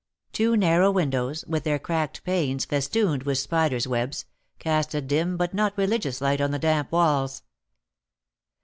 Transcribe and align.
Two 0.33 0.57
narrow 0.57 0.89
windows, 0.89 1.45
with 1.47 1.63
their 1.63 1.77
cracked 1.77 2.23
panes 2.23 2.65
festooned 2.65 3.21
with 3.21 3.37
spiders' 3.37 3.85
webs, 3.87 4.25
cast 4.57 4.95
a 4.95 4.99
dim 5.01 5.37
but 5.37 5.53
not 5.53 5.77
religious 5.77 6.21
light 6.21 6.41
on 6.41 6.49
the 6.49 6.57
damp 6.57 6.91
walls. 6.91 7.43